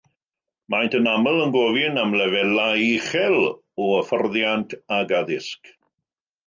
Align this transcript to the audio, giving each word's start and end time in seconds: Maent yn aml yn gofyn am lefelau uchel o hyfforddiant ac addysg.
Maent 0.73 0.95
yn 0.99 1.09
aml 1.11 1.37
yn 1.43 1.53
gofyn 1.57 2.01
am 2.05 2.15
lefelau 2.21 2.81
uchel 2.87 3.39
o 3.49 3.93
hyfforddiant 3.93 4.79
ac 5.01 5.19
addysg. 5.23 5.75